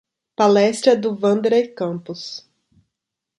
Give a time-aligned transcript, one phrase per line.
[0.35, 2.49] Palestra do Wanderer Campus